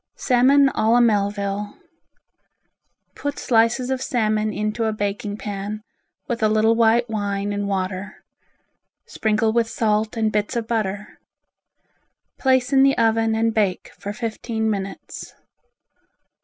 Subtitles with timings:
[0.15, 1.77] Salmon a la Melville
[3.13, 5.83] Put slices of salmon into a baking pan
[6.27, 8.23] with a little white wine and water.
[9.05, 11.19] Sprinkle with salt and bits of butter.
[12.39, 15.35] Place in the oven and bake for fifteen minutes.